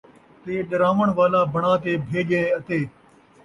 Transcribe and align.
تے 0.41 0.53
ݙراوݨ 0.69 1.07
والا 1.17 1.41
بݨا 1.53 1.73
تے 1.83 1.91
بھیڄئے 2.07 2.41
اَتے 2.57 2.79